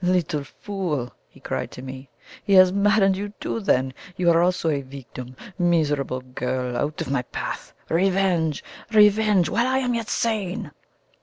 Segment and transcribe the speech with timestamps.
[0.03, 2.09] "Little fool!" he cried to me;
[2.43, 3.93] "he has maddened you too, then!
[4.17, 5.35] You are also a victim!
[5.59, 6.75] Miserable girl!
[6.75, 7.71] out of my path!
[7.87, 9.47] Revenge revenge!
[9.47, 10.71] while I am yet sane!"